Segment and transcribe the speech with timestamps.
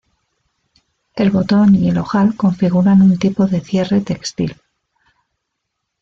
[1.13, 4.59] El botón y el ojal configuran un tipo de cierre textil.